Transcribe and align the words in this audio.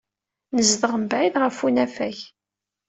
Nezdeɣ 0.55 0.93
mebɛid 0.97 1.35
ɣef 1.43 1.57
unafag. 1.65 2.17